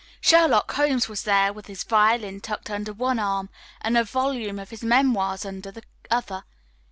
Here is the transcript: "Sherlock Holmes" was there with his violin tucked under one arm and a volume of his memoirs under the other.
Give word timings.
"Sherlock 0.19 0.71
Holmes" 0.73 1.07
was 1.07 1.21
there 1.25 1.53
with 1.53 1.67
his 1.67 1.83
violin 1.83 2.41
tucked 2.41 2.71
under 2.71 2.91
one 2.91 3.19
arm 3.19 3.49
and 3.81 3.95
a 3.95 4.03
volume 4.03 4.57
of 4.57 4.71
his 4.71 4.83
memoirs 4.83 5.45
under 5.45 5.69
the 5.69 5.83
other. 6.09 6.43